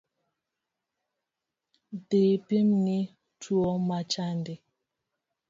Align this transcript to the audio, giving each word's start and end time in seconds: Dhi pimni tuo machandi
Dhi 2.07 2.23
pimni 2.47 2.97
tuo 3.41 3.67
machandi 3.87 4.53